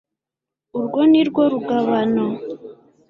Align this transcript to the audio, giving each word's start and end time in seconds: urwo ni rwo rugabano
urwo 0.77 0.99
ni 1.11 1.21
rwo 1.27 1.41
rugabano 1.53 2.25